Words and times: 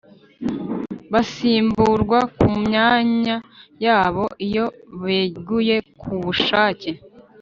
Basimbuirwa 1.11 2.19
ku 2.37 2.47
myanya 2.63 3.35
yabo 3.85 4.25
iyo 4.47 4.65
beguye 5.03 5.75
ku 6.01 6.11
bushake 6.23 6.89